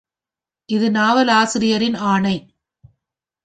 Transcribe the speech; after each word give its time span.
இது 0.69 0.91
நாவலாசிரியரின் 0.91 1.95
ஆணை. 1.95 2.35